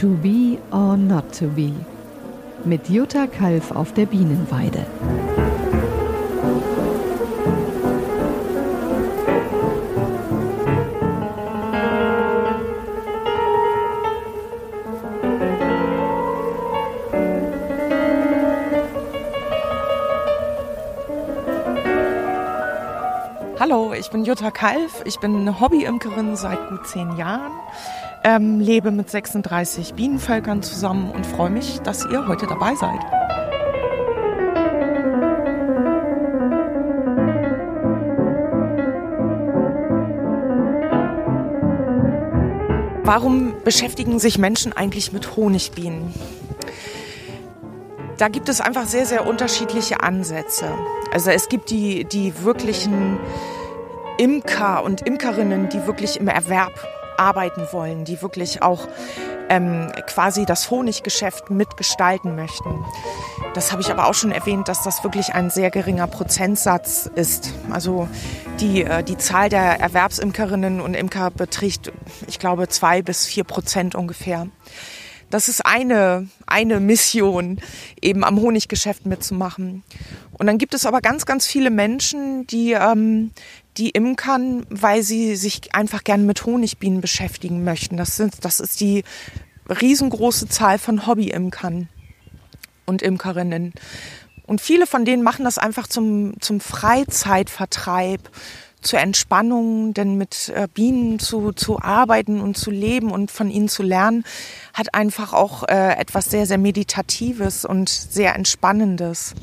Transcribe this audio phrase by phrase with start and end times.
[0.00, 1.72] To be or not to be.
[2.64, 4.86] Mit Jutta Kalf auf der Bienenweide.
[23.58, 25.02] Hallo, ich bin Jutta Kalf.
[25.04, 27.50] Ich bin Hobbyimkerin seit gut zehn Jahren,
[28.24, 33.00] ähm, lebe mit 36 Bienenvölkern zusammen und freue mich, dass ihr heute dabei seid.
[43.04, 46.12] Warum beschäftigen sich Menschen eigentlich mit Honigbienen?
[48.18, 50.66] Da gibt es einfach sehr, sehr unterschiedliche Ansätze.
[51.12, 53.18] Also es gibt die, die wirklichen
[54.18, 56.72] Imker und Imkerinnen, die wirklich im Erwerb
[57.18, 58.88] arbeiten wollen, die wirklich auch
[59.48, 62.84] ähm, quasi das Honiggeschäft mitgestalten möchten.
[63.54, 67.54] Das habe ich aber auch schon erwähnt, dass das wirklich ein sehr geringer Prozentsatz ist.
[67.70, 68.08] Also
[68.60, 71.92] die, äh, die Zahl der Erwerbsimkerinnen und Imker beträgt,
[72.26, 74.48] ich glaube, zwei bis vier Prozent ungefähr.
[75.30, 77.58] Das ist eine, eine Mission,
[78.00, 79.82] eben am Honiggeschäft mitzumachen.
[80.32, 83.32] Und dann gibt es aber ganz, ganz viele Menschen, die, ähm,
[83.76, 87.96] die imkern, weil sie sich einfach gerne mit Honigbienen beschäftigen möchten.
[87.96, 89.04] Das, sind, das ist die
[89.68, 91.88] riesengroße Zahl von Hobby-Imkern
[92.86, 93.74] und Imkerinnen.
[94.46, 98.30] Und viele von denen machen das einfach zum, zum Freizeitvertreib,
[98.80, 103.68] zur Entspannung, denn mit äh, Bienen zu, zu arbeiten und zu leben und von ihnen
[103.68, 104.24] zu lernen,
[104.74, 109.34] hat einfach auch äh, etwas sehr, sehr Meditatives und sehr Entspannendes.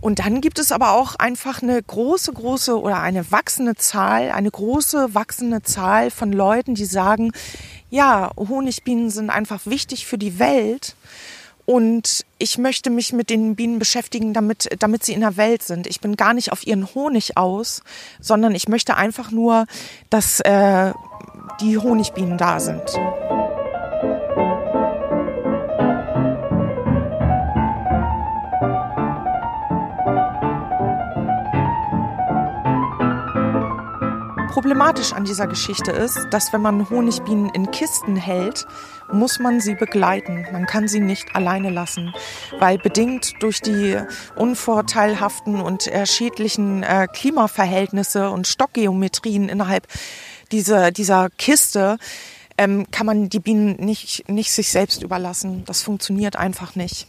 [0.00, 4.50] Und dann gibt es aber auch einfach eine große, große oder eine wachsende Zahl, eine
[4.50, 7.32] große, wachsende Zahl von Leuten, die sagen,
[7.88, 10.94] ja, Honigbienen sind einfach wichtig für die Welt.
[11.66, 15.86] Und ich möchte mich mit den Bienen beschäftigen, damit, damit sie in der Welt sind.
[15.86, 17.82] Ich bin gar nicht auf ihren Honig aus,
[18.20, 19.66] sondern ich möchte einfach nur,
[20.10, 20.92] dass äh,
[21.60, 22.82] die Honigbienen da sind.
[34.54, 38.68] Problematisch an dieser Geschichte ist, dass wenn man Honigbienen in Kisten hält,
[39.12, 40.46] muss man sie begleiten.
[40.52, 42.14] Man kann sie nicht alleine lassen,
[42.60, 43.98] weil bedingt durch die
[44.36, 49.88] unvorteilhaften und äh, schädlichen Klimaverhältnisse und Stockgeometrien innerhalb
[50.52, 51.98] dieser, dieser Kiste
[52.56, 55.64] ähm, kann man die Bienen nicht, nicht sich selbst überlassen.
[55.66, 57.08] Das funktioniert einfach nicht.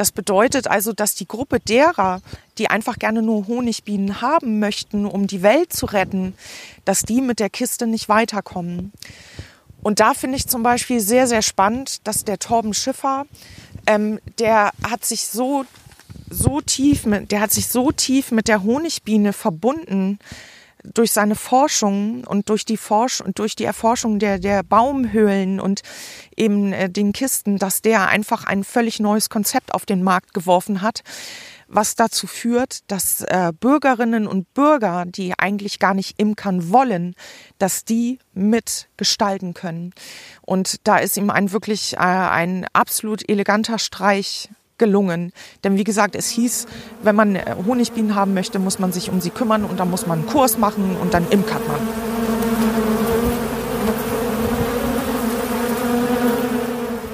[0.00, 2.22] Das bedeutet also, dass die Gruppe derer,
[2.56, 6.32] die einfach gerne nur Honigbienen haben möchten, um die Welt zu retten,
[6.86, 8.92] dass die mit der Kiste nicht weiterkommen.
[9.82, 13.26] Und da finde ich zum Beispiel sehr, sehr spannend, dass der Torben Schiffer,
[13.86, 15.66] ähm, der hat sich so,
[16.30, 20.18] so tief mit, der hat sich so tief mit der Honigbiene verbunden,
[20.84, 25.82] durch seine Forschung und durch die Forsch und durch die Erforschung der, der Baumhöhlen und
[26.36, 30.82] eben äh, den Kisten, dass der einfach ein völlig neues Konzept auf den Markt geworfen
[30.82, 31.02] hat,
[31.68, 37.14] was dazu führt, dass äh, Bürgerinnen und Bürger, die eigentlich gar nicht imkern wollen,
[37.58, 39.92] dass die mitgestalten können.
[40.42, 44.48] Und da ist ihm ein wirklich äh, ein absolut eleganter Streich
[44.80, 45.32] gelungen.
[45.62, 46.66] Denn wie gesagt, es hieß,
[47.04, 50.08] wenn man äh, Honigbienen haben möchte, muss man sich um sie kümmern und dann muss
[50.08, 51.78] man einen Kurs machen und dann imkert man.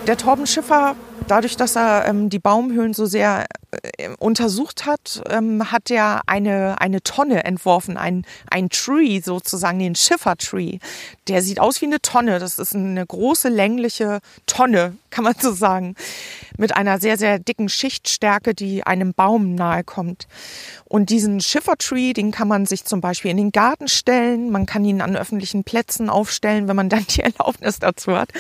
[0.07, 0.95] Der Torbenschiffer
[1.27, 3.86] dadurch, dass er ähm, die Baumhöhlen so sehr äh,
[4.19, 10.79] untersucht hat, ähm, hat er eine, eine Tonne entworfen, ein, ein Tree sozusagen, den Schiffer-Tree.
[11.29, 12.39] Der sieht aus wie eine Tonne.
[12.39, 15.95] Das ist eine große, längliche Tonne, kann man so sagen,
[16.59, 20.27] mit einer sehr, sehr dicken Schichtstärke, die einem Baum nahe kommt.
[20.85, 24.51] Und diesen Schiffer-Tree, den kann man sich zum Beispiel in den Garten stellen.
[24.51, 28.31] Man kann ihn an öffentlichen Plätzen aufstellen, wenn man dann die Erlaubnis dazu hat.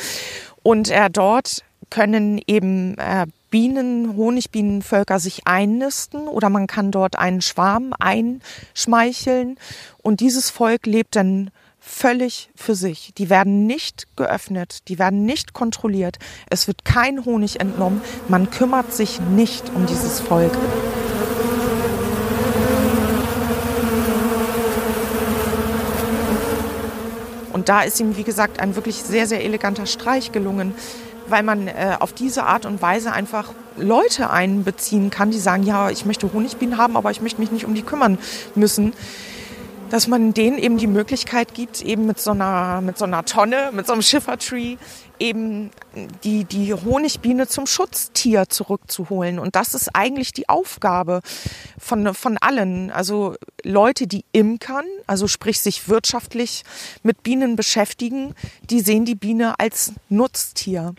[0.62, 7.40] Und er dort können eben äh, Bienen, Honigbienenvölker sich einnisten oder man kann dort einen
[7.40, 9.56] Schwarm einschmeicheln
[10.02, 13.12] und dieses Volk lebt dann völlig für sich.
[13.16, 16.18] Die werden nicht geöffnet, die werden nicht kontrolliert,
[16.50, 20.52] es wird kein Honig entnommen, man kümmert sich nicht um dieses Volk.
[27.52, 30.74] Und da ist ihm, wie gesagt, ein wirklich sehr, sehr eleganter Streich gelungen,
[31.28, 35.90] weil man äh, auf diese Art und Weise einfach Leute einbeziehen kann, die sagen, ja,
[35.90, 38.18] ich möchte Honigbienen haben, aber ich möchte mich nicht um die kümmern
[38.54, 38.92] müssen.
[39.90, 43.70] Dass man denen eben die Möglichkeit gibt, eben mit so einer, mit so einer Tonne,
[43.72, 44.78] mit so einem Schiffertree,
[45.18, 45.70] eben
[46.24, 49.38] die, die Honigbiene zum Schutztier zurückzuholen.
[49.38, 51.20] Und das ist eigentlich die Aufgabe
[51.78, 52.90] von, von allen.
[52.90, 56.64] Also Leute, die imkern, also sprich sich wirtschaftlich
[57.02, 58.34] mit Bienen beschäftigen,
[58.70, 60.94] die sehen die Biene als Nutztier.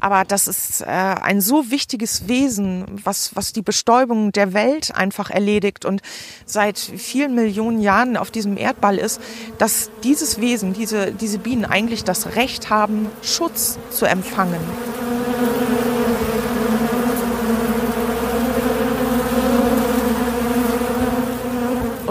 [0.00, 5.30] Aber das ist äh, ein so wichtiges Wesen, was, was die Bestäubung der Welt einfach
[5.30, 6.02] erledigt und
[6.44, 9.20] seit vielen Millionen Jahren auf diesem Erdball ist,
[9.58, 14.60] dass dieses Wesen, diese, diese Bienen eigentlich das Recht haben, Schutz zu empfangen.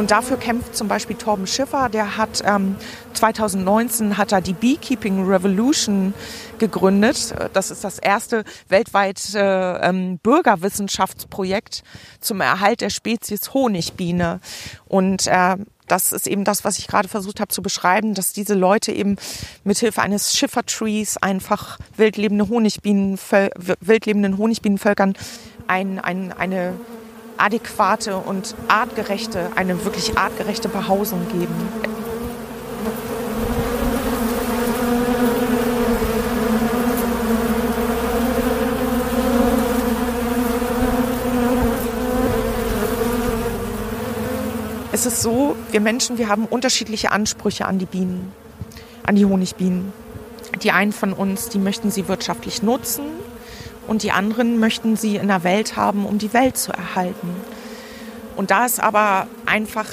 [0.01, 2.75] Und dafür kämpft zum Beispiel Torben Schiffer, der hat ähm,
[3.13, 6.15] 2019 hat er die Beekeeping Revolution
[6.57, 7.35] gegründet.
[7.53, 11.83] Das ist das erste weltweit äh, ähm, Bürgerwissenschaftsprojekt
[12.19, 14.39] zum Erhalt der Spezies Honigbiene.
[14.87, 15.57] Und äh,
[15.91, 19.17] das ist eben das, was ich gerade versucht habe zu beschreiben, dass diese Leute eben
[19.65, 23.19] mithilfe eines Schiffertrees einfach wildlebende Honigbienen,
[23.81, 25.15] wildlebenden Honigbienenvölkern
[25.67, 26.73] ein, ein, eine
[27.37, 31.53] adäquate und artgerechte, eine wirklich artgerechte Behausung geben.
[44.93, 48.31] Es ist so, wir Menschen, wir haben unterschiedliche Ansprüche an die Bienen,
[49.03, 49.93] an die Honigbienen.
[50.63, 53.05] Die einen von uns, die möchten sie wirtschaftlich nutzen
[53.87, 57.35] und die anderen möchten sie in der Welt haben, um die Welt zu erhalten.
[58.35, 59.87] Und da ist aber einfach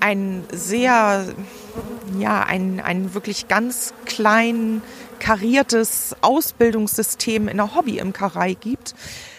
[0.00, 1.24] ein sehr,
[2.18, 4.82] ja, ein, ein wirklich ganz klein
[5.18, 8.94] kariertes Ausbildungssystem in der Hobbyimkerei gibt,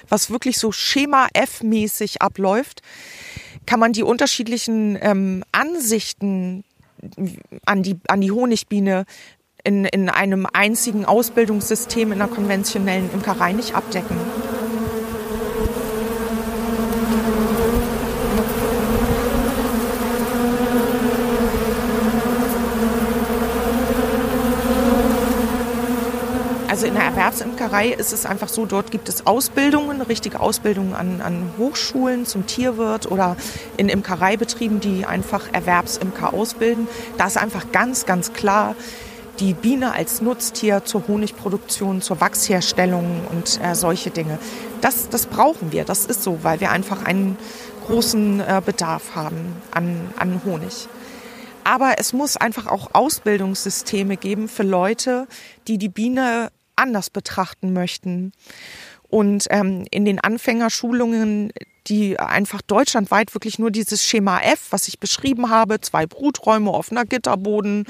[0.10, 2.82] was wirklich so Schema F-mäßig abläuft,
[3.66, 6.64] kann man die unterschiedlichen ähm, Ansichten
[7.66, 9.06] an die, an die Honigbiene
[9.64, 14.18] in, in einem einzigen Ausbildungssystem in der konventionellen Imkerei nicht abdecken.
[26.82, 31.22] Also in der Erwerbsimkerei ist es einfach so, dort gibt es Ausbildungen, richtige Ausbildungen an,
[31.22, 33.38] an Hochschulen zum Tierwirt oder
[33.78, 36.88] in Imkereibetrieben, die einfach Erwerbsimker ausbilden.
[37.20, 38.76] Da ist einfach ganz, ganz klar,
[39.40, 44.40] die Biene als Nutztier zur Honigproduktion, zur Wachsherstellung und äh, solche Dinge.
[44.82, 47.38] Das, das brauchen wir, das ist so, weil wir einfach einen
[47.86, 50.88] großen äh, Bedarf haben an, an Honig.
[51.64, 55.28] Aber es muss einfach auch Ausbildungssysteme geben für Leute,
[55.68, 56.50] die die Biene
[56.82, 58.34] anders betrachten möchten.
[59.10, 61.52] Und ähm, in den Anfängerschulungen,
[61.88, 67.06] die einfach deutschlandweit wirklich nur dieses Schema F, was ich beschrieben habe, zwei Bruträume, offener
[67.06, 67.86] Gitterboden,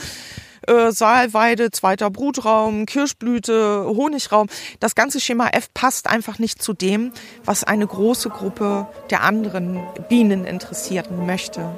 [0.67, 4.47] äh, Saalweide, zweiter Brutraum, Kirschblüte, Honigraum.
[4.79, 7.11] Das ganze Schema F passt einfach nicht zu dem,
[7.45, 11.69] was eine große Gruppe der anderen Bienen interessierten möchte.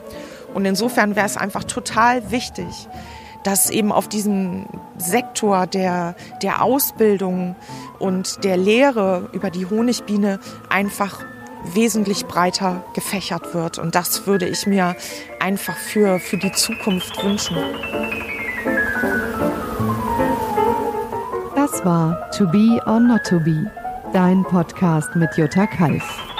[0.54, 2.88] Und insofern wäre es einfach total wichtig,
[3.44, 4.66] dass eben auf diesem
[4.98, 7.56] Sektor der, der Ausbildung
[8.00, 11.24] und der Lehre über die Honigbiene einfach
[11.74, 13.80] wesentlich breiter gefächert wird.
[13.80, 14.96] Und das würde ich mir
[15.40, 17.58] einfach für, für die Zukunft wünschen.
[21.56, 23.72] Das war To Be or Not to Be,
[24.12, 26.33] dein Podcast mit Jutta Kalf.